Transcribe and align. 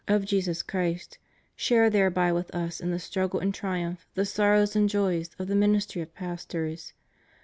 555 0.07 0.17
of 0.17 0.27
Jesiis 0.27 0.67
Christ, 0.67 1.17
share 1.55 1.87
thereby 1.91 2.31
with 2.31 2.49
Us 2.55 2.79
in 2.79 2.89
the 2.89 2.97
struggle 2.97 3.39
and 3.39 3.53
triumph, 3.53 4.07
the 4.15 4.25
sorrows 4.25 4.75
and 4.75 4.89
joys, 4.89 5.29
of 5.37 5.45
the 5.45 5.53
ministry 5.53 6.01
of 6.01 6.15
pastors. 6.15 6.93